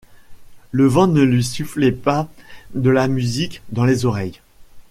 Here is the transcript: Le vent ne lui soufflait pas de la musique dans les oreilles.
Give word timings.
Le 0.71 0.87
vent 0.87 1.05
ne 1.05 1.21
lui 1.21 1.43
soufflait 1.43 1.91
pas 1.91 2.27
de 2.73 2.89
la 2.89 3.07
musique 3.07 3.61
dans 3.69 3.85
les 3.85 4.03
oreilles. 4.07 4.39